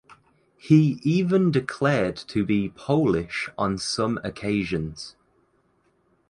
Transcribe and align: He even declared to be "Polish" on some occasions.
He 0.57 0.99
even 1.03 1.51
declared 1.51 2.15
to 2.29 2.43
be 2.43 2.69
"Polish" 2.69 3.51
on 3.55 3.77
some 3.77 4.19
occasions. 4.23 5.15